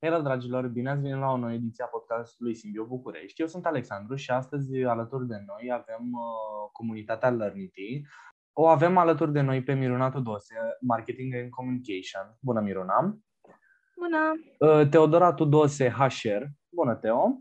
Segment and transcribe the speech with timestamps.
[0.00, 0.66] Hello, dragilor!
[0.66, 3.40] Bine ați venit la o nouă ediție a podcastului Simbio București.
[3.40, 8.02] Eu sunt Alexandru și astăzi alături de noi avem uh, comunitatea Learnity.
[8.52, 12.36] O avem alături de noi pe Miruna Tudose, Marketing and Communication.
[12.40, 13.18] Bună, Miruna!
[13.96, 14.32] Bună!
[14.58, 16.44] Uh, Teodora Tudose, HR.
[16.68, 17.38] Bună, Teo!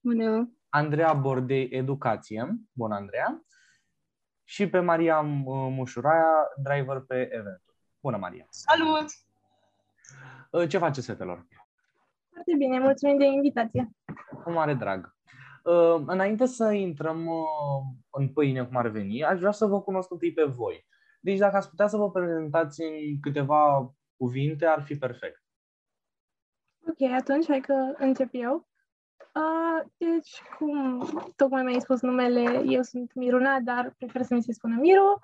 [0.00, 0.56] Bună!
[0.68, 2.60] Andreea Bordei, Educație.
[2.72, 3.44] Bună, Andreea!
[4.44, 7.76] Și pe Maria uh, Mușuraia, driver pe eventuri.
[8.00, 8.46] Bună, Maria!
[8.50, 9.06] Salut!
[10.50, 11.46] Uh, ce faceți, fetelor?
[12.32, 13.90] Foarte bine, mulțumim de invitație.
[14.44, 15.14] Cu mare drag.
[15.64, 20.10] Uh, înainte să intrăm uh, în pâine, cum ar veni, aș vrea să vă cunosc
[20.10, 20.86] întâi pe voi.
[21.20, 25.42] Deci dacă ați putea să vă prezentați în câteva cuvinte, ar fi perfect.
[26.88, 28.68] Ok, atunci hai că încep eu.
[29.34, 31.02] Uh, deci, cum
[31.36, 35.20] tocmai mi-ai spus numele, eu sunt Miruna, dar prefer să mi se spună Miru.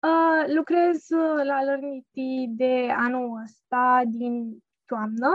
[0.00, 1.08] Uh, lucrez
[1.44, 5.28] la Learnity de anul ăsta, din toamnă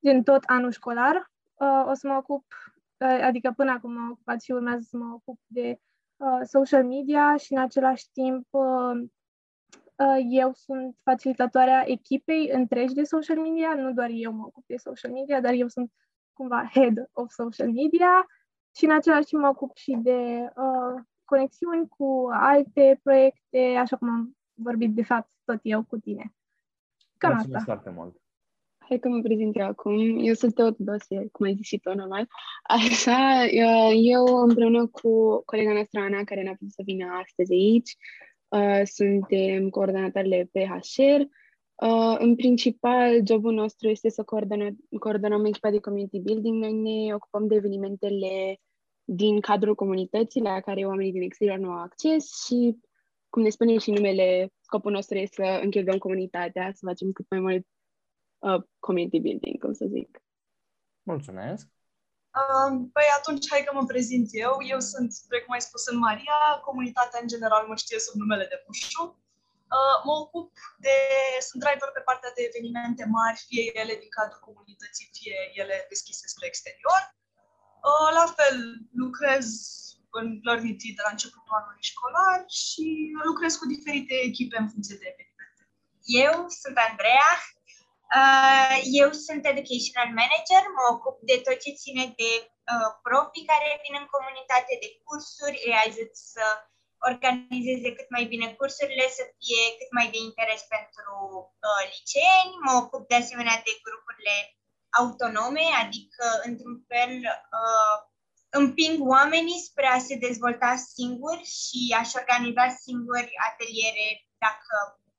[0.00, 1.30] din tot anul școlar.
[1.54, 2.44] Uh, o să mă ocup,
[2.96, 5.80] uh, adică până acum m-am ocupat și urmează să mă ocup de
[6.16, 9.02] uh, social media și în același timp uh,
[9.96, 14.76] uh, eu sunt facilitatoarea echipei întregi de social media, nu doar eu mă ocup de
[14.76, 15.92] social media, dar eu sunt
[16.32, 18.26] cumva head of social media
[18.76, 24.08] și în același timp mă ocup și de uh, conexiuni cu alte proiecte, așa cum
[24.08, 26.34] am vorbit de fapt tot eu cu tine.
[27.18, 27.72] Cam Mulțumesc asta.
[27.72, 28.16] foarte mult.
[28.90, 30.18] Hai că mă prezint eu acum.
[30.18, 32.26] Eu sunt Teodosie, cum ai zis și tu, normal.
[32.62, 33.46] Așa,
[33.94, 37.96] eu împreună cu colega noastră Ana, care ne-a putut să vină astăzi aici,
[38.48, 41.20] uh, suntem coordonatoarele PHR.
[41.20, 46.62] Uh, în principal, jobul nostru este să coordonăm, coordonăm echipa de community building.
[46.62, 48.60] Noi ne ocupăm de evenimentele
[49.04, 52.78] din cadrul comunității la care oamenii din exterior nu au acces și,
[53.28, 57.40] cum ne spune și numele, scopul nostru este să închegăm comunitatea, să facem cât mai
[57.40, 57.66] mult
[58.46, 60.22] uh, community building, cum să zic.
[61.02, 61.66] Mulțumesc!
[62.40, 64.54] Uh, păi atunci hai că mă prezint eu.
[64.72, 66.38] Eu sunt, precum ai spus, în Maria.
[66.68, 69.04] Comunitatea în general mă știe sub numele de Pușu.
[69.76, 70.50] Uh, mă ocup
[70.86, 70.96] de,
[71.48, 76.24] sunt driver pe partea de evenimente mari, fie ele din cadrul comunității, fie ele deschise
[76.32, 77.02] spre exterior.
[77.88, 78.56] Uh, la fel,
[79.02, 79.46] lucrez
[80.18, 82.86] în Learnity de la începutul anului școlar și
[83.28, 85.62] lucrez cu diferite echipe în funcție de evenimente.
[86.24, 87.59] Eu sunt Andreea, Uh,
[89.00, 92.30] eu sunt educational manager, mă ocup de tot ce ține de
[92.72, 96.44] uh, profii care vin în comunitate, de cursuri, îi ajut să
[97.10, 101.14] organizeze cât mai bine cursurile, să fie cât mai de interes pentru
[101.66, 102.52] uh, liceeni.
[102.66, 104.36] Mă ocup de asemenea de grupurile
[105.00, 107.12] autonome, adică, într-un fel,
[107.58, 107.96] uh,
[108.60, 114.08] împing oamenii spre a se dezvolta singuri și a-și organiza singuri ateliere
[114.44, 114.74] dacă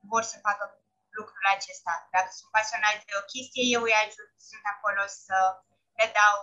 [0.10, 0.81] vor să facă
[1.18, 1.94] lucrul acesta.
[2.16, 5.38] Dacă sunt pasionați de o chestie, eu îi ajut, sunt acolo să
[6.00, 6.38] le dau,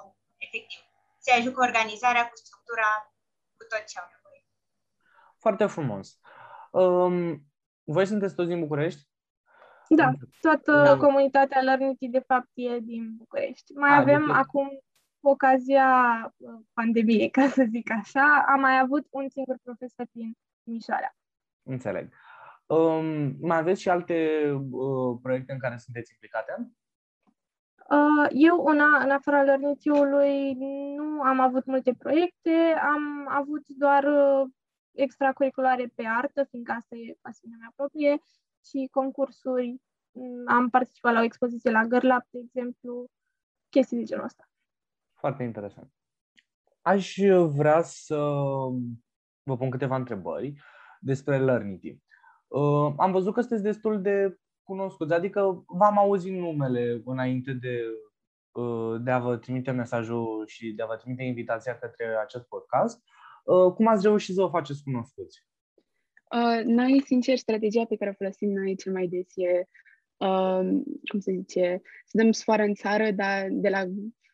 [0.46, 0.80] efectiv,
[1.24, 2.90] să ajut cu organizarea, cu structura,
[3.56, 4.42] cu tot ce au nevoie.
[5.44, 6.06] Foarte frumos.
[6.80, 7.18] Um,
[7.94, 9.02] voi sunteți toți din București?
[9.88, 10.96] Da, toată da.
[10.96, 13.72] comunitatea Learnity de fapt e din București.
[13.72, 14.68] Mai A, avem de acum
[15.20, 15.88] ocazia
[16.36, 21.14] uh, pandemiei, ca să zic așa, am mai avut un singur profesor din Timișoara.
[21.62, 22.12] Înțeleg.
[22.68, 26.70] Um, mai aveți și alte uh, proiecte în care sunteți implicate?
[27.90, 30.54] Uh, eu, una, în afara lărnițiului,
[30.96, 34.50] nu am avut multe proiecte, am avut doar uh,
[34.92, 38.22] extracurriculare pe artă, fiindcă asta e pasiunea mea proprie,
[38.64, 39.76] și concursuri.
[40.10, 43.06] Mm, am participat la o expoziție la Gărlap, de exemplu,
[43.68, 44.50] chestii de genul ăsta.
[45.14, 45.92] Foarte interesant.
[46.80, 48.16] Aș vrea să
[49.42, 50.60] vă pun câteva întrebări
[51.00, 51.98] despre Learnity.
[52.48, 57.84] Uh, am văzut că sunteți destul de cunoscuți, adică v-am auzit numele înainte de,
[58.52, 63.02] uh, de a vă trimite mesajul și de a vă trimite invitația către acest podcast.
[63.44, 65.46] Uh, cum ați reușit să vă faceți cunoscuți?
[66.34, 69.68] Uh, noi, sincer, strategia pe care o folosim noi cel mai des e,
[70.16, 70.60] uh,
[71.10, 73.84] cum se zice, să dăm sfoară în țară, dar de la,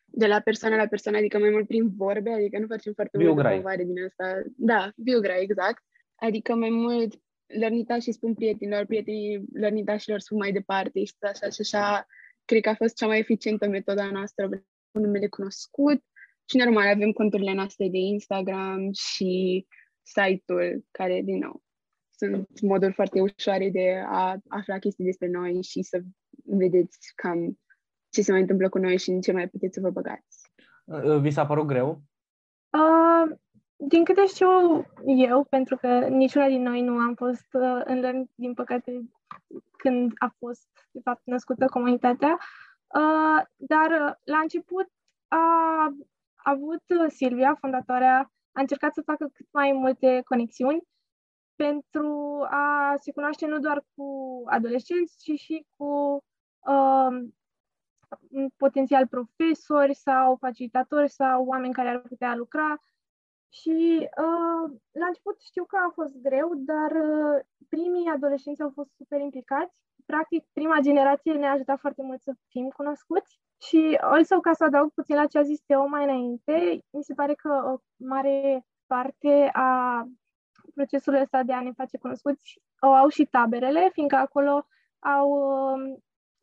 [0.05, 3.39] de la persoană la persoană, adică mai mult prin vorbe, adică nu facem foarte mult
[3.39, 4.43] promovare din asta.
[4.57, 5.83] Da, biograi, exact.
[6.15, 11.61] Adică mai mult lărnita și spun prietenilor, prietenii lărnitașilor spun mai departe și așa și
[11.61, 12.07] așa.
[12.45, 16.03] Cred că a fost cea mai eficientă metoda noastră cu numele cunoscut
[16.45, 19.67] și normal avem conturile noastre de Instagram și
[20.03, 21.63] site-ul care, din nou,
[22.11, 26.01] sunt moduri foarte ușoare de a afla chestii despre noi și să
[26.45, 27.59] vedeți cam
[28.09, 30.51] ce se mai întâmplă cu noi și în ce mai puteți să vă băgați.
[31.21, 32.03] Vi s-a părut greu?
[32.71, 33.37] Uh,
[33.77, 34.49] din câte știu
[35.05, 39.11] eu, pentru că niciuna din noi nu am fost uh, în LERN, din păcate,
[39.77, 42.39] când a fost, de fapt, născută comunitatea,
[42.95, 44.87] Uh, dar uh, la început
[45.29, 45.37] a
[46.35, 50.83] avut uh, Silvia, fondatoarea, a încercat să facă cât mai multe conexiuni
[51.55, 56.23] pentru a se cunoaște nu doar cu adolescenți, ci și cu
[56.59, 57.29] uh,
[58.57, 62.77] potențial profesori sau facilitatori sau oameni care ar putea lucra.
[63.59, 64.65] Și uh,
[65.01, 69.75] la început știu că a fost greu, dar uh, primii adolescenți au fost super implicați.
[70.07, 73.41] Practic, prima generație ne-a ajutat foarte mult să fim cunoscuți.
[73.67, 77.15] Și also, ca să adaug puțin la ce a zis Teo mai înainte, mi se
[77.15, 80.05] pare că o mare parte a
[80.75, 84.67] procesului ăsta de a ne face cunoscuți o au și taberele, fiindcă acolo
[84.99, 85.99] au uh,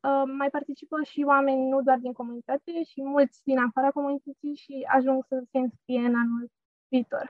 [0.08, 4.88] Uh, mai participă și oameni nu doar din comunitate, și mulți din afara comunității și
[4.88, 6.52] ajung să se înscrie în anul
[6.94, 7.26] viitor.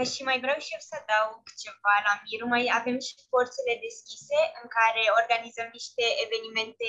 [0.00, 2.46] uh, și mai vreau și eu să adaug ceva la Miru.
[2.54, 6.88] Mai avem și porțile deschise în care organizăm niște evenimente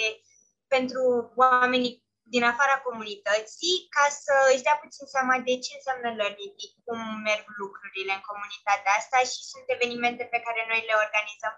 [0.74, 1.04] pentru
[1.44, 1.94] oamenii
[2.34, 7.46] din afara comunității ca să își dea puțin seama de ce înseamnă learning, cum merg
[7.64, 11.56] lucrurile în comunitatea asta și sunt evenimente pe care noi le organizăm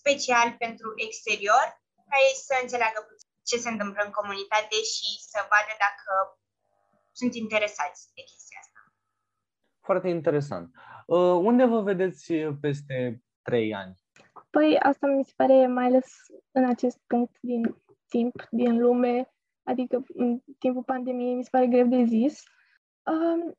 [0.00, 1.66] special pentru exterior
[2.08, 3.00] ca ei să înțeleagă
[3.48, 6.12] ce se întâmplă în comunitate și să vadă dacă
[7.18, 8.65] sunt interesați de chestia asta.
[9.86, 10.70] Foarte interesant.
[11.06, 13.94] Uh, unde vă vedeți peste trei ani?
[14.50, 16.06] Păi asta mi se pare mai ales
[16.50, 17.76] în acest punct din
[18.08, 22.42] timp, din lume, adică în timpul pandemiei mi se pare greu de zis.
[23.04, 23.56] Um,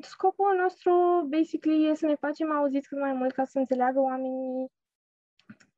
[0.00, 0.92] scopul nostru,
[1.28, 4.72] basically, e să ne facem auziți cât mai mult ca să înțeleagă oamenii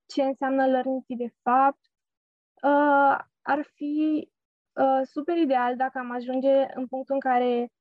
[0.06, 1.80] ce înseamnă learning de fapt.
[2.62, 4.28] Uh, ar fi
[4.72, 7.72] uh, super ideal dacă am ajunge în punctul în care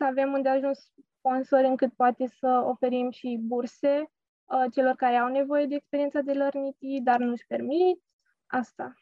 [0.00, 4.10] să avem unde ajuns sponsori încât poate să oferim și burse
[4.44, 8.02] uh, celor care au nevoie de experiența de learning, dar nu își permit
[8.46, 8.94] asta.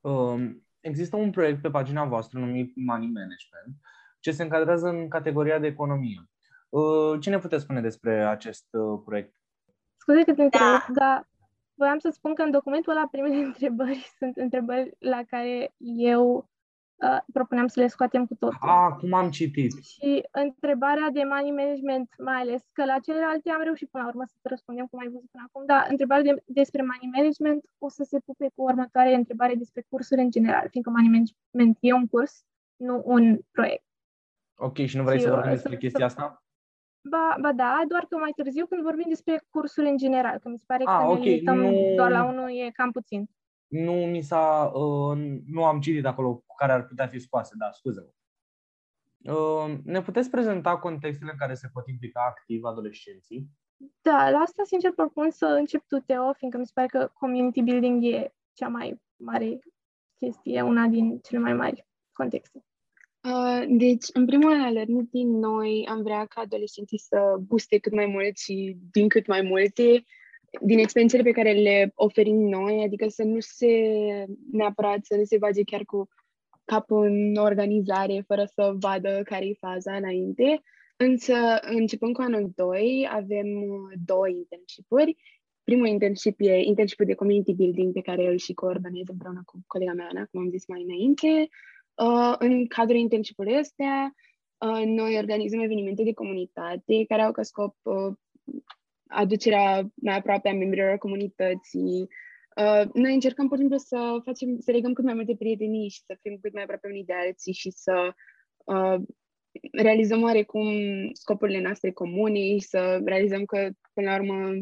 [0.00, 3.76] Um, există un proiect pe pagina voastră numit Money Management,
[4.20, 6.30] ce se încadrează în categoria de economie.
[6.68, 9.34] Uh, ce ne puteți spune despre acest uh, proiect?
[9.96, 10.86] Scuze că te întreb, da.
[10.92, 11.28] dar
[11.74, 16.48] voiam să spun că în documentul ăla primele întrebări sunt întrebări la care eu
[16.94, 18.58] uh, propuneam să le scoatem cu totul.
[18.60, 19.72] Ah, cum am citit.
[19.82, 24.24] Și întrebarea de money management, mai ales, că la celelalte am reușit până la urmă
[24.26, 28.02] să răspundem cum ai văzut până acum, dar întrebarea de, despre money management o să
[28.04, 32.44] se pupe cu următoarea întrebare despre cursuri în general, fiindcă money management e un curs,
[32.76, 33.84] nu un proiect.
[34.54, 36.38] Ok, și nu vrei și să vorbim despre chestia asta?
[37.10, 40.58] Ba, ba da, doar că mai târziu când vorbim despre cursuri în general, că mi
[40.58, 41.40] se pare că ah, okay.
[41.44, 43.28] ne nu, doar la unul e cam puțin.
[43.74, 47.70] Nu mi s-a, uh, nu am citit acolo cu care ar putea fi scoase, da,
[47.72, 48.08] scuze-mă.
[49.32, 53.48] Uh, ne puteți prezenta contextele în care se pot implica activ adolescenții?
[54.00, 57.62] Da, la asta sincer propun să încep tu, Teo, fiindcă mi se pare că community
[57.62, 59.58] building e cea mai mare
[60.18, 62.64] chestie, una din cele mai mari contexte.
[63.22, 68.06] Uh, deci, în primul rând, Alernity, noi am vrea ca adolescenții să buste cât mai
[68.06, 70.04] mult și din cât mai multe
[70.60, 73.68] din experiențele pe care le oferim noi, adică să nu se
[74.50, 76.08] neapărat să nu se bage chiar cu
[76.64, 80.62] capul în organizare fără să vadă care e faza înainte.
[80.96, 83.46] Însă, începând cu anul 2, avem
[84.04, 85.16] două internship-uri.
[85.64, 89.92] Primul internship e internship de community building pe care îl și coordonez împreună cu colega
[89.92, 91.48] mea, Ana, cum am zis mai înainte.
[91.94, 94.14] Uh, în cadrul internship-ului astea,
[94.58, 98.14] uh, noi organizăm evenimente de comunitate care au ca scop uh,
[99.06, 102.08] aducerea mai aproape a membrilor comunității.
[102.56, 106.02] Uh, noi încercăm, pur și simplu, să facem, să legăm cât mai multe prietenii și
[106.04, 108.14] să fim cât mai aproape unii de alții și să
[108.64, 109.00] uh,
[109.72, 110.66] realizăm oarecum
[111.12, 114.60] scopurile noastre comune și să realizăm că, până la urmă,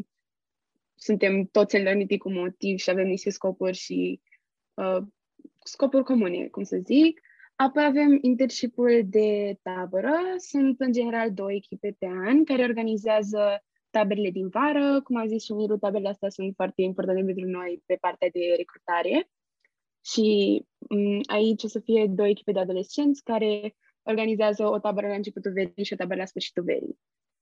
[0.95, 4.21] suntem toți în cu motiv și avem niște scopuri și
[4.73, 5.03] uh,
[5.63, 7.21] scopuri comune, cum să zic.
[7.55, 10.13] Apoi avem internship de tabără.
[10.37, 13.63] Sunt în general două echipe pe an care organizează
[13.97, 15.01] taberele din vară.
[15.01, 18.53] Cum a zis și Miru, taberele astea sunt foarte importante pentru noi pe partea de
[18.57, 19.29] recrutare.
[20.11, 20.27] Și
[20.95, 25.51] m- aici o să fie două echipe de adolescenți care organizează o tabără la începutul
[25.51, 26.99] verii și o tabără la sfârșitul verii.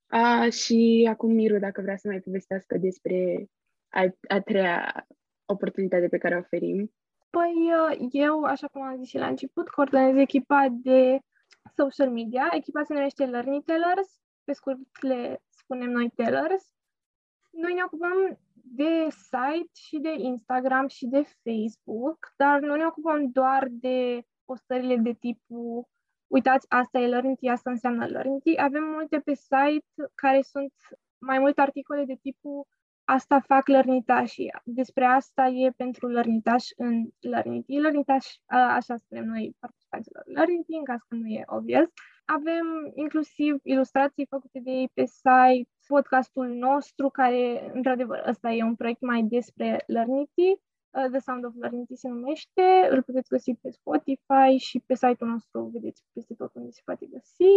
[0.08, 3.46] A, și acum Miru, dacă vrea să mai povestească despre
[3.89, 5.08] a, a treia
[5.46, 6.91] oportunitate pe care o oferim.
[7.29, 11.20] Păi uh, eu, așa cum am zis și la început, coordonez echipa de
[11.77, 12.50] social media.
[12.51, 16.73] Echipa se numește Learning Tellers, pe scurt le spunem noi Tellers.
[17.51, 23.31] Noi ne ocupăm de site și de Instagram și de Facebook, dar nu ne ocupăm
[23.31, 25.87] doar de postările de tipul
[26.27, 29.85] uitați, asta e Learning asta înseamnă Learning Avem multe pe site
[30.15, 30.73] care sunt
[31.17, 32.67] mai multe articole de tipul
[33.03, 34.53] asta fac lărnitașii.
[34.63, 37.77] Despre asta e pentru lărnitaș în Learnity.
[37.77, 41.89] Lărnitaș, așa spunem noi participanților Learnity, în caz că nu e obvious.
[42.38, 48.75] Avem inclusiv ilustrații făcute de ei pe site, podcastul nostru, care, într-adevăr, ăsta e un
[48.75, 50.59] proiect mai despre Learnity,
[50.91, 55.69] The Sound of Learnity se numește, îl puteți găsi pe Spotify și pe site-ul nostru,
[55.73, 57.53] vedeți peste tot unde se poate găsi.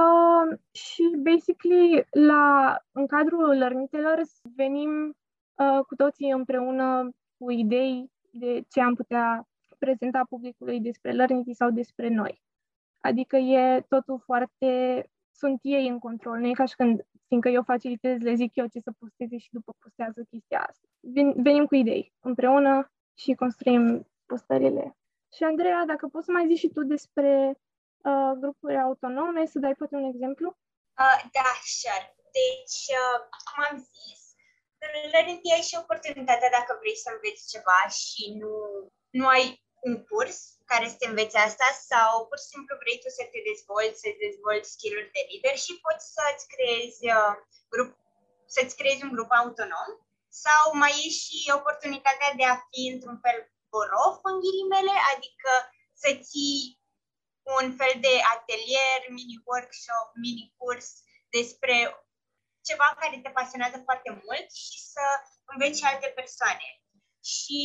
[0.00, 4.20] Uh, și, basically, la, în cadrul lărnitelor
[4.56, 11.52] venim uh, cu toții împreună cu idei de ce am putea prezenta publicului despre Learnity
[11.52, 12.46] sau despre noi.
[13.00, 15.02] Adică e totul foarte...
[15.30, 18.66] Sunt ei în control, nu e ca și când, fiindcă eu facilitez, le zic eu
[18.66, 20.86] ce să posteze și după postează chestia asta.
[21.42, 24.96] Venim cu idei împreună și construim postările.
[25.36, 27.58] Și Andreea, dacă poți să mai zici și tu despre
[28.10, 30.48] uh, grupuri autonome, să dai poate un exemplu?
[31.04, 32.06] Uh, da, sure.
[32.38, 34.20] Deci, uh, cum am zis,
[35.12, 38.52] Learning ai și oportunitatea dacă vrei să înveți ceva și nu,
[39.18, 39.44] nu ai
[39.86, 43.40] un curs care să te înveți asta sau pur și simplu vrei tu să te
[43.50, 47.34] dezvolți, să dezvolți skill-uri de lider și poți să-ți creezi, uh,
[47.72, 47.90] grup,
[48.54, 49.90] să-ți creezi un grup autonom
[50.44, 53.38] sau mai e și oportunitatea de a fi într-un fel
[53.72, 55.52] borof în ghilimele, adică
[56.02, 56.62] să ții
[57.60, 60.88] un fel de atelier, mini-workshop, mini-curs
[61.36, 61.76] despre
[62.68, 65.04] ceva care te pasionează foarte mult și să
[65.44, 66.77] înveți și alte persoane.
[67.34, 67.60] Și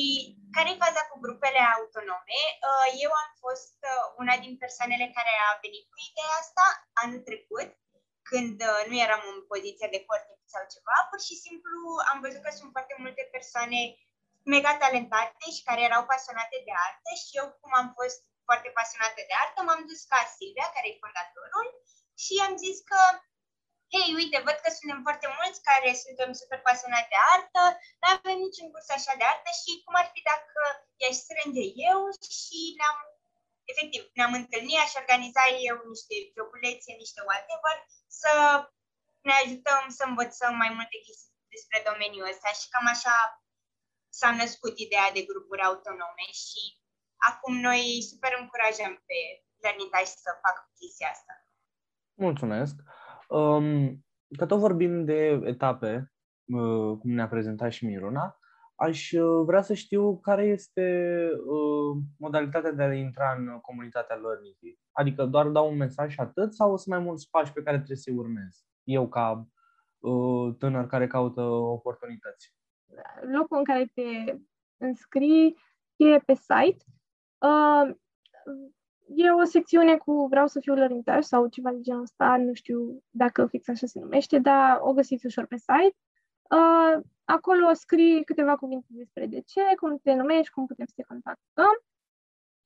[0.55, 2.39] care e faza cu grupele autonome?
[2.69, 6.65] Uh, eu am fost uh, una din persoanele care a venit cu ideea asta
[7.01, 7.69] anul trecut,
[8.29, 11.77] când uh, nu eram în poziția de corte sau ceva, pur și simplu
[12.11, 13.79] am văzut că sunt foarte multe persoane
[14.53, 19.19] mega talentate și care erau pasionate de artă și eu, cum am fost foarte pasionată
[19.29, 21.67] de artă, m-am dus ca Silvia, care e fondatorul,
[22.23, 23.01] și am zis că
[23.93, 27.63] hei, uite, văd că suntem foarte mulți care suntem super pasionați de artă,
[28.01, 30.61] nu avem niciun curs așa de artă și cum ar fi dacă
[31.01, 31.99] i-aș strânge eu
[32.37, 32.99] și ne-am,
[33.71, 37.75] efectiv, ne-am întâlnit, aș organiza eu niște joculețe, niște whatever,
[38.21, 38.31] să
[39.27, 43.17] ne ajutăm să învățăm mai multe chestii despre domeniul ăsta și cam așa
[44.19, 46.61] s-a născut ideea de grupuri autonome și
[47.29, 49.19] acum noi super încurajăm pe
[49.63, 51.33] Learnitaj să facă chestia asta.
[52.25, 52.75] Mulțumesc!
[53.33, 54.05] Um,
[54.37, 56.11] că tot vorbim de etape,
[56.45, 58.39] uh, cum ne-a prezentat și Miruna,
[58.75, 64.79] aș uh, vrea să știu care este uh, modalitatea de a intra în comunitatea Learnity.
[64.91, 67.97] Adică doar dau un mesaj și atât sau sunt mai mulți pași pe care trebuie
[67.97, 68.65] să-i urmez?
[68.83, 69.47] Eu ca
[69.99, 72.55] uh, tânăr care caută oportunități.
[73.31, 74.37] Locul în care te
[74.77, 75.57] înscrii
[75.95, 76.83] e pe site.
[77.37, 77.95] Uh,
[79.15, 83.03] e o secțiune cu vreau să fiu lărintaș sau ceva de genul ăsta, nu știu
[83.09, 85.97] dacă fix așa se numește, dar o găsiți ușor pe site.
[86.41, 91.03] Uh, acolo scrii câteva cuvinte despre de ce, cum te numești, cum putem să te
[91.03, 91.83] contactăm.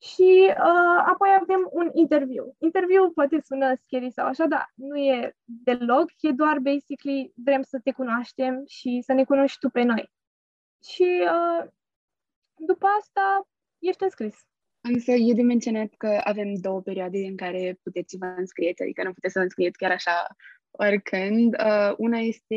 [0.00, 2.54] Și uh, apoi avem un interviu.
[2.58, 7.80] Interviu poate sună scary sau așa, dar nu e deloc, e doar basically vrem să
[7.84, 10.10] te cunoaștem și să ne cunoști tu pe noi.
[10.82, 11.68] Și uh,
[12.54, 14.46] după asta ești înscris.
[14.92, 19.02] Însă e de menționat că avem două perioade în care puteți să vă înscrieți, adică
[19.02, 20.26] nu puteți să vă înscrieți chiar așa
[20.70, 21.54] oricând.
[21.54, 22.56] Uh, una este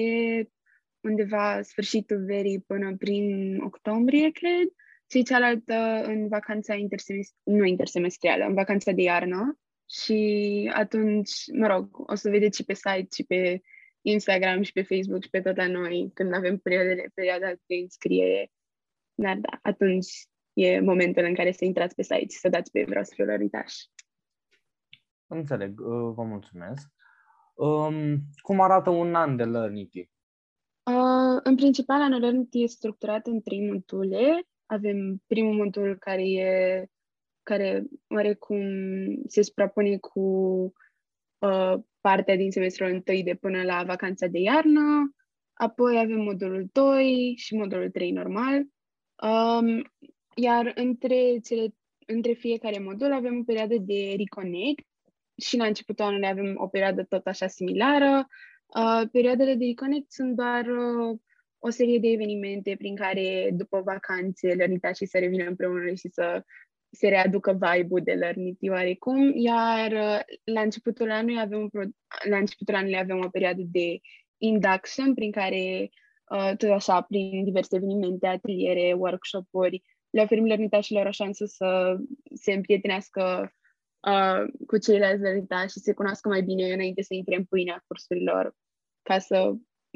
[0.99, 4.67] undeva sfârșitul verii până prin octombrie, cred,
[5.11, 9.59] și cealaltă în vacanța intersemestrială, nu intersemestrială, în vacanța de iarnă.
[9.89, 13.61] Și atunci, mă rog, o să vedeți și pe site și pe
[14.01, 18.51] Instagram și pe Facebook și pe tot la noi când avem perioadele, perioada de înscriere.
[19.13, 20.07] Dar da, atunci
[20.53, 23.25] e momentul în care să intrați pe site și să dați pe vreau să fiu
[23.25, 23.73] lăritaș.
[25.27, 26.87] Înțeleg, uh, vă mulțumesc.
[27.53, 30.09] Um, cum arată un an de Learnity?
[30.83, 34.41] Uh, în principal, anul Learnity este structurat în trei module.
[34.65, 36.85] Avem primul modul care e
[37.43, 38.61] care oarecum
[39.27, 40.21] se suprapune cu
[41.37, 45.15] uh, partea din semestrul întâi de până la vacanța de iarnă,
[45.53, 48.61] apoi avem modulul 2 și modulul 3 normal.
[49.23, 49.91] Um,
[50.35, 54.85] iar între, cele, între fiecare modul avem o perioadă de reconnect
[55.37, 58.27] și la începutul anului avem o perioadă tot așa similară.
[58.65, 61.19] Uh, perioadele de reconnect sunt doar uh,
[61.59, 64.55] o serie de evenimente prin care după vacanțe
[64.95, 66.43] și să revină împreună și să
[66.91, 71.95] se readucă vibe-ul de Lernity oarecum, iar uh, la începutul anului avem, un pro-
[72.29, 73.99] la începutul anului avem o perioadă de
[74.37, 75.89] induction prin care
[76.29, 81.97] uh, tot așa, prin diverse evenimente, ateliere, workshop-uri, le oferim lernitașilor o șansă să
[82.33, 83.53] se împrietenească
[84.07, 87.83] uh, cu ceilalți lernitași și să se cunoască mai bine înainte să intre în pâinea
[87.87, 88.55] cursurilor,
[89.01, 89.53] ca să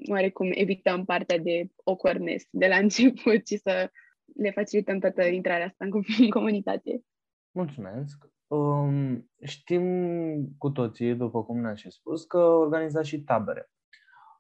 [0.10, 3.92] oarecum evităm partea de awkwardness de la început și să
[4.36, 7.02] le facilităm toată intrarea asta în comunitate.
[7.52, 8.34] Mulțumesc!
[8.48, 9.86] Um, știm
[10.58, 13.70] cu toții, după cum ne-ați și spus, că organizați și tabere.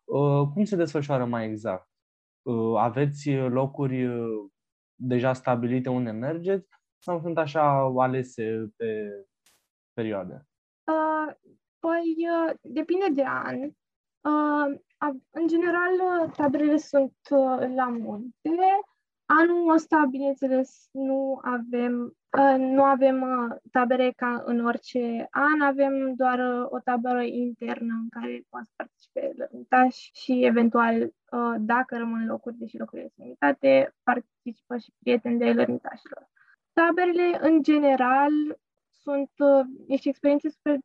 [0.04, 1.90] Uh, cum se desfășoară mai exact?
[2.42, 4.50] Uh, aveți locuri uh,
[4.96, 9.10] deja stabilite unde mergeți sau sunt așa alese pe
[9.94, 10.48] perioade?
[10.84, 11.34] Uh,
[11.80, 13.62] păi, uh, depinde de an.
[13.62, 14.80] Uh,
[15.30, 18.50] în general, uh, taberele sunt uh, la munte.
[19.26, 22.25] Anul ăsta, bineînțeles, nu avem Uh,
[22.58, 28.10] nu avem uh, tabere ca în orice an, avem doar uh, o tabără internă în
[28.10, 31.14] care poate participe lărmitași și eventual,
[31.60, 36.30] dacă rămân locuri, deși locurile sunt limitate, participă și prieteni de lărmitașilor.
[36.74, 38.32] Taberele, în general,
[38.90, 39.32] sunt
[39.88, 40.78] niște experiențe super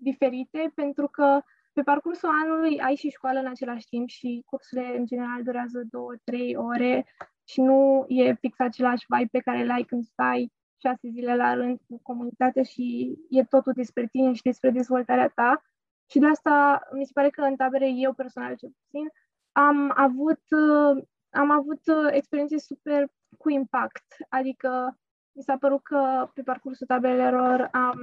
[0.00, 1.40] diferite pentru că
[1.72, 6.12] pe parcursul anului ai și școală în același timp și cursurile în general durează două,
[6.24, 7.06] trei ore
[7.44, 11.78] și nu e fix același vibe pe care l-ai când stai șase zile la rând
[11.86, 15.62] cu comunitatea și e totul despre tine și despre dezvoltarea ta.
[16.10, 19.08] Și de asta mi se pare că în tabere, eu personal cel puțin,
[19.52, 23.06] am avut, uh, am avut uh, experiențe super
[23.38, 24.04] cu impact.
[24.28, 24.98] Adică
[25.32, 27.98] mi s-a părut că pe parcursul tabelelor am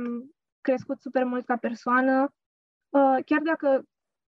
[0.62, 2.34] crescut super mult ca persoană,
[2.90, 3.84] uh, chiar dacă,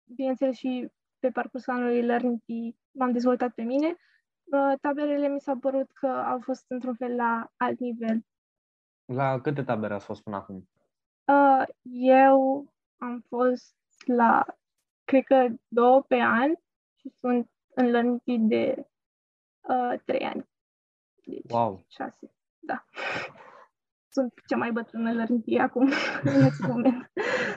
[0.04, 2.40] bineînțeles, și pe parcursul anului Learning
[2.92, 3.96] m-am dezvoltat pe mine,
[4.82, 8.26] tabelele mi s-a părut că au fost într-un fel la alt nivel.
[9.06, 10.70] La câte tabere ați fost până acum?
[11.26, 13.76] Uh, eu am fost
[14.06, 14.46] la,
[15.04, 16.54] cred că două pe an
[16.96, 18.88] și sunt înlănțit de
[19.62, 20.50] uh, trei ani.
[21.26, 21.86] Deci, wow!
[21.88, 22.86] Șase, da.
[24.12, 25.92] Sunt cea mai bătrână lărnitie acum,
[26.24, 27.12] în acest moment.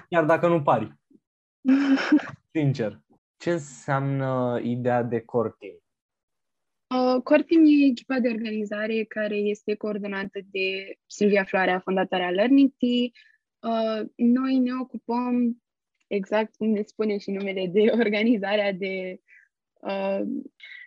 [0.08, 0.94] Chiar dacă nu pari.
[2.54, 3.00] Sincer.
[3.36, 5.81] Ce înseamnă ideea de core team?
[6.92, 12.72] Uh, Core Team e echipa de organizare care este coordonată de Silvia Floarea, fondatoarea Learning
[12.78, 13.10] Tea.
[13.72, 15.62] Uh, noi ne ocupăm,
[16.06, 19.20] exact cum ne spune și numele, de organizarea de,
[19.80, 20.20] uh,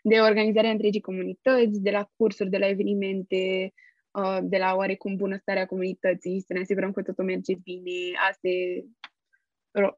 [0.04, 3.74] de organizarea întregii comunități, de la cursuri, de la evenimente,
[4.12, 8.18] uh, de la oarecum bunăstarea comunității, să ne asigurăm că totul merge bine.
[8.30, 8.86] Asta, e,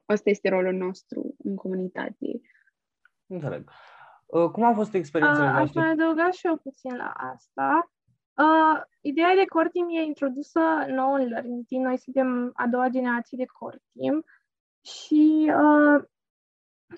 [0.05, 2.41] asta este rolul nostru în comunitate.
[3.25, 3.69] Înțeleg.
[3.69, 3.96] Uh,
[4.27, 7.91] cum a fost experiența uh, Aș mai adăuga și eu puțin la asta.
[8.37, 11.81] Uh, ideea de core team e introdusă nou în Learning Team.
[11.81, 14.23] Noi suntem a doua generație de core team
[14.81, 16.03] și uh,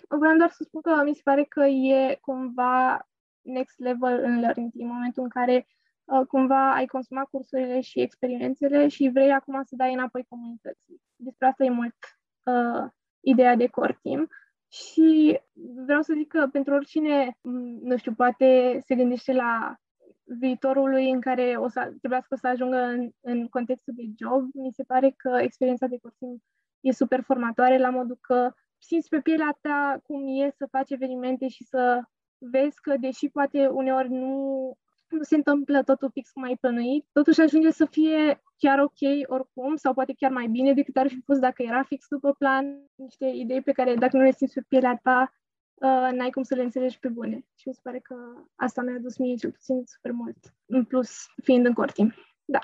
[0.08, 3.08] vreau doar să spun că mi se pare că e cumva
[3.42, 5.68] next level în Learning Team, în momentul în care
[6.06, 11.02] uh, cumva ai consumat cursurile și experiențele și vrei acum să dai înapoi comunității.
[11.16, 11.96] Despre asta e mult
[12.44, 12.90] uh,
[13.20, 14.30] ideea de core team.
[14.72, 15.40] Și
[15.86, 17.38] vreau să zic că pentru oricine,
[17.82, 19.76] nu știu, poate se gândește la
[20.24, 24.74] viitorul lui în care o să trebuiască să ajungă în, în contextul de job, mi
[24.74, 26.44] se pare că experiența de cursim
[26.80, 31.48] e super formatoare la modul că simți pe pielea ta cum e să faci evenimente
[31.48, 32.02] și să
[32.38, 34.74] vezi că, deși poate uneori nu
[35.10, 39.76] nu se întâmplă totul fix cum ai plănuit, totuși ajunge să fie chiar ok oricum
[39.76, 43.26] sau poate chiar mai bine decât ar fi fost dacă era fix după plan, niște
[43.26, 45.34] idei pe care dacă nu le simți pe pielea ta,
[45.74, 47.38] uh, n-ai cum să le înțelegi pe bune.
[47.56, 48.16] Și mi se pare că
[48.56, 51.12] asta mi-a adus mie cel puțin super mult, în plus
[51.44, 52.16] fiind în cortim.
[52.46, 52.60] Da.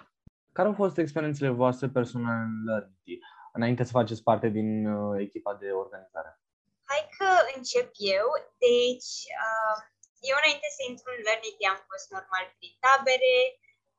[0.52, 3.20] Care au fost experiențele voastre personale în Learning
[3.58, 6.32] înainte să faceți parte din uh, echipa de organizare?
[6.92, 8.28] Hai că încep eu.
[8.66, 9.14] Deci,
[9.46, 9.78] uh,
[10.30, 13.36] eu înainte să intru în Learning am fost normal prin tabere,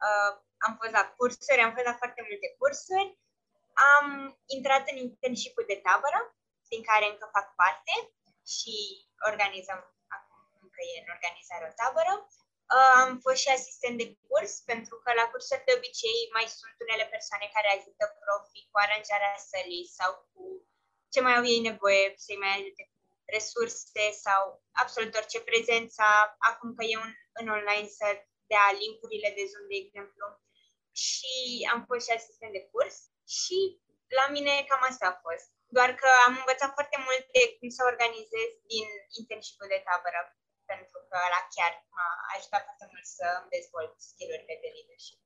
[0.05, 0.33] uh,
[0.65, 3.09] am fost la cursuri, am fost la foarte multe cursuri.
[3.95, 4.07] Am
[4.57, 6.21] intrat în internship de tabără,
[6.73, 7.95] din care încă fac parte
[8.55, 8.77] și
[9.31, 9.81] organizăm,
[10.17, 12.15] acum încă e în organizare o tabără.
[12.75, 16.77] Uh, am fost și asistent de curs, pentru că la cursuri de obicei mai sunt
[16.85, 20.43] unele persoane care ajută profii cu aranjarea sălii sau cu
[21.13, 22.83] ce mai au ei nevoie, să-i mai ajute
[23.37, 24.43] resurse sau
[24.83, 28.07] absolut orice prezența, acum că e un, în online să
[28.53, 30.27] dea linkurile de Zoom, de exemplu.
[31.05, 31.35] Și
[31.73, 32.97] am fost și asistent de curs
[33.39, 33.59] și
[34.19, 35.47] la mine cam asta a fost.
[35.77, 38.87] Doar că am învățat foarte mult de cum să organizez din
[39.21, 40.21] internship de tabără,
[40.71, 45.21] pentru că la chiar m-a ajutat foarte mult să îmi dezvolt skillurile de leadership.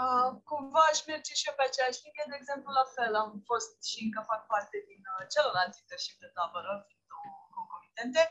[0.00, 3.74] Uh, cumva aș merge și eu pe aceeași linie, de exemplu, la fel, am fost
[3.90, 6.72] și încă fac parte din uh, celălalt internship de tabără,
[7.56, 8.22] concomitente.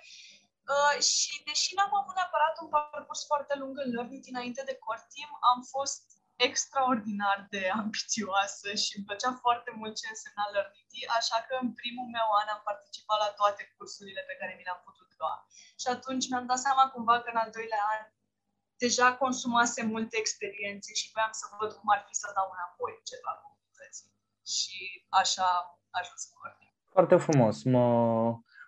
[0.70, 5.06] Uh, și deși n-am avut neapărat un parcurs foarte lung în learning înainte de core
[5.14, 6.02] team, am fost
[6.48, 10.82] extraordinar de ambițioasă și îmi plăcea foarte mult ce însemna learning
[11.20, 14.82] așa că în primul meu an am participat la toate cursurile pe care mi le-am
[14.88, 15.36] putut lua.
[15.82, 18.04] Și atunci mi-am dat seama cumva că în al doilea an
[18.84, 23.32] deja consumase multe experiențe și voiam să văd cum ar fi să dau înapoi ceva
[23.44, 24.10] comunității.
[24.56, 24.80] Și
[25.22, 25.48] așa
[25.94, 26.36] a ajuns cu
[26.96, 27.56] Foarte frumos.
[27.64, 27.88] Mă,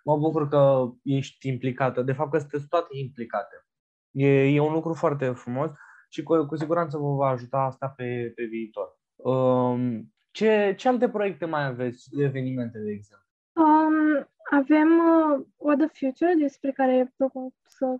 [0.04, 2.02] mă bucur că ești implicată.
[2.02, 3.66] De fapt că sunteți toate implicate.
[4.10, 5.70] E, e un lucru foarte frumos
[6.08, 8.98] și cu, cu siguranță vă va ajuta asta pe, pe viitor.
[9.14, 13.26] Um, ce, ce alte proiecte mai aveți, evenimente, de exemplu?
[13.52, 17.96] Um, avem uh, What the Future, despre care propun să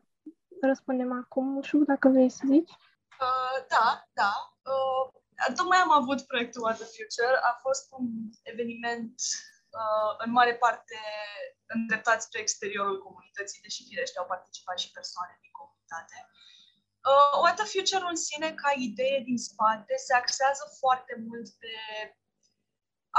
[0.60, 1.54] răspundem acum.
[1.54, 2.70] Nu știu dacă vrei să zici.
[3.20, 4.32] Uh, da, da.
[4.72, 7.34] Uh, tocmai am avut proiectul What the Future.
[7.50, 8.06] A fost un
[8.42, 9.53] eveniment uh,
[10.24, 10.96] în mare parte
[11.66, 16.16] îndreptat spre exteriorul comunității, deși firește au participat și persoane din comunitate.
[17.10, 21.72] Uh, What the Future în sine, ca idee din spate, se axează foarte mult pe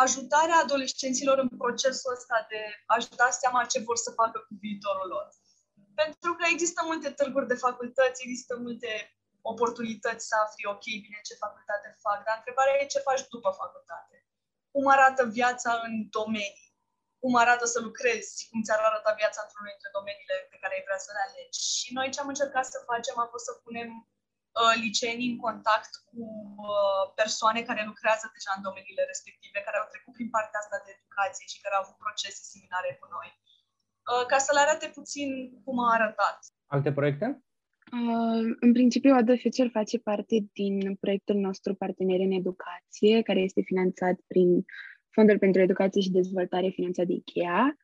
[0.04, 5.08] ajutarea adolescenților în procesul ăsta de a-și da seama ce vor să facă cu viitorul
[5.08, 5.28] lor.
[6.02, 8.92] Pentru că există multe târguri de facultăți, există multe
[9.52, 14.16] oportunități să afli, ok, bine, ce facultate fac, dar întrebarea e ce faci după facultate.
[14.76, 16.68] Cum arată viața în domenii?
[17.22, 18.32] Cum arată să lucrezi?
[18.50, 21.60] Cum ți-ar arăta viața într-unul dintre domeniile pe care ai vrea să le alegi?
[21.80, 25.92] Și noi ce am încercat să facem a fost să punem uh, liceenii în contact
[26.10, 26.22] cu
[26.70, 30.92] uh, persoane care lucrează deja în domeniile respective, care au trecut prin partea asta de
[30.98, 33.30] educație și care au avut procese similare cu noi
[34.14, 35.30] Uh, ca să le arate puțin
[35.64, 36.40] cum a arătat.
[36.66, 37.26] Alte proiecte?
[37.92, 43.62] Uh, în principiu, Adă Future face parte din proiectul nostru Parteneri în Educație, care este
[43.62, 44.66] finanțat prin
[45.10, 47.78] Fondul pentru Educație și Dezvoltare finanțat de IKEA.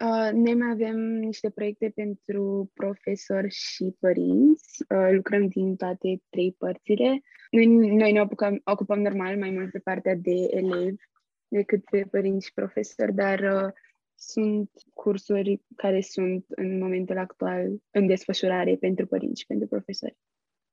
[0.00, 4.84] Uh, noi mai avem niște proiecte pentru profesori și părinți.
[4.88, 7.22] Uh, lucrăm din toate trei părțile.
[7.50, 11.02] Noi, noi ne ocupăm, ocupăm normal mai mult pe partea de elevi
[11.48, 13.72] decât pe părinți și profesori, dar uh,
[14.18, 20.16] sunt cursuri care sunt în momentul actual în desfășurare pentru părinți și pentru profesori.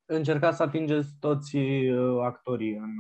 [0.06, 2.92] Încercați să atingeți toți uh, actorii în...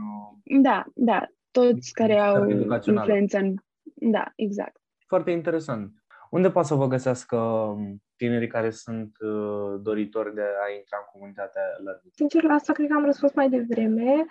[0.53, 3.55] Uh, da, da, toți care au influență în...
[3.93, 4.81] Da, exact.
[5.07, 6.03] Foarte interesant.
[6.29, 11.09] Unde poate să vă găsească um, tinerii care sunt uh, doritori de a intra în
[11.11, 12.01] comunitatea lor?
[12.11, 14.25] Sincer, la asta cred că am răspuns mai devreme.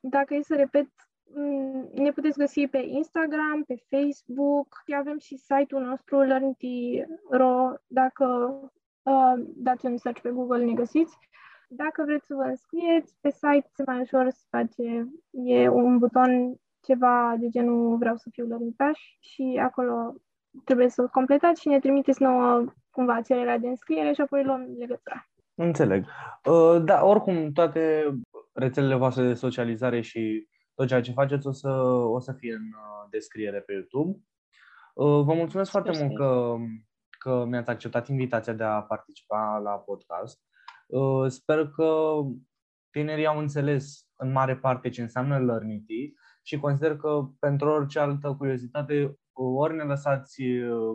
[0.00, 1.05] Dacă e să repet, Mm,
[1.94, 8.24] ne puteți găsi pe Instagram, pe Facebook, avem și site-ul nostru Learnity.ro, dacă
[9.02, 11.18] uh, dați un search pe Google ne găsiți.
[11.68, 16.54] Dacă vreți să vă înscrieți, pe site se mai ușor să face, e un buton
[16.80, 20.14] ceva de genul vreau să fiu lărnitaș și acolo
[20.64, 25.28] trebuie să completați și ne trimiteți nouă cumva cererea de înscriere și apoi luăm legătura.
[25.54, 26.04] Înțeleg.
[26.44, 28.12] Uh, da, oricum, toate
[28.52, 32.66] rețelele voastre de socializare și tot ceea ce faceți o să, o să fie în
[32.66, 34.18] uh, descriere pe YouTube.
[34.94, 36.56] Uh, vă mulțumesc Sper foarte mult că,
[37.18, 40.40] că mi-ați acceptat invitația de a participa la podcast.
[40.86, 42.14] Uh, sper că
[42.90, 46.12] tinerii au înțeles în mare parte ce înseamnă Learnity
[46.42, 50.42] și consider că pentru orice altă curiozitate, ori ne lăsați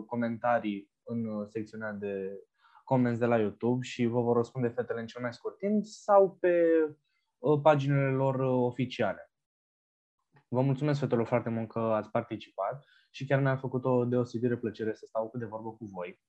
[0.06, 2.40] comentarii în secțiunea de
[2.84, 6.36] comments de la YouTube și vă vor răspunde fetele în cel mai scurt timp sau
[6.40, 6.64] pe
[7.62, 9.31] paginile lor oficiale.
[10.52, 14.94] Vă mulțumesc, fetelor, foarte mult că ați participat și chiar mi-a făcut o deosebire plăcere
[14.94, 16.20] să stau cu de vorbă cu voi.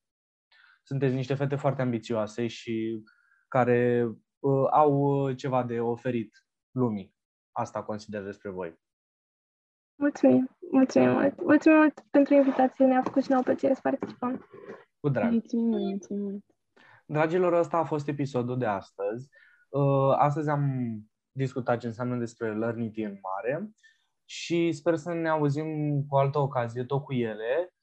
[0.84, 3.04] Sunteți niște fete foarte ambițioase și
[3.48, 4.08] care
[4.40, 7.16] uh, au ceva de oferit lumii.
[7.52, 8.80] Asta consider despre voi.
[9.96, 11.44] Mulțumim, mulțumim mult.
[11.44, 14.48] Mulțumim mult pentru invitație, ne-a făcut și nouă plăcere să participăm.
[15.00, 15.32] Cu drag.
[15.32, 16.46] Mulțumim, mulțumim.
[17.06, 19.30] Dragilor, ăsta a fost episodul de astăzi.
[19.70, 20.66] Uh, astăzi am
[21.32, 23.74] discutat ce înseamnă despre Learnity în mare
[24.26, 27.74] și sper să ne auzim cu altă ocazie, tot cu ele,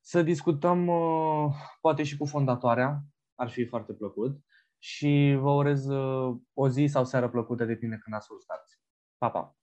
[0.00, 3.00] să discutăm uh, poate și cu fondatoarea,
[3.34, 4.38] ar fi foarte plăcut
[4.78, 8.78] și vă urez uh, o zi sau seară plăcută, depinde când ascultați.
[9.18, 9.57] Pa, pa!